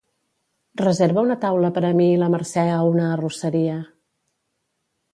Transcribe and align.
Reserva 0.81 1.25
una 1.27 1.35
taula 1.43 1.71
per 1.77 1.85
a 1.89 1.93
mi 2.01 2.09
i 2.15 2.17
la 2.23 2.31
Mercè 2.39 2.65
a 2.79 2.83
una 2.95 3.13
arrosseria. 3.13 3.81